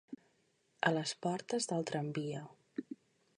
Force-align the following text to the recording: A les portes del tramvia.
A 0.89 0.91
les 0.95 1.13
portes 1.27 1.69
del 1.73 1.85
tramvia. 1.93 2.41